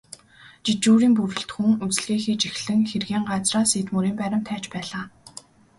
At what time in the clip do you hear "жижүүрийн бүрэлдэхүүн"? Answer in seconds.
0.65-1.73